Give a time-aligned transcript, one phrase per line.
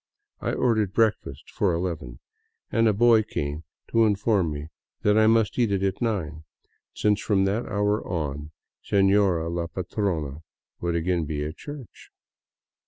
[0.39, 2.17] I ordered" breakfast" for eleven,
[2.71, 4.69] and a boy came to in form me
[5.03, 6.43] that I must eat it at nine,
[6.91, 8.49] since from that hour on
[8.83, 10.39] sefiora la patrona
[10.79, 12.09] would again be at church.